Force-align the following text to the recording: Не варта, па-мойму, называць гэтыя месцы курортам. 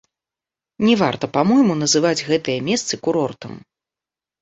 Не 0.87 0.95
варта, 1.01 1.29
па-мойму, 1.35 1.73
называць 1.83 2.25
гэтыя 2.33 2.67
месцы 2.73 2.93
курортам. 3.07 3.53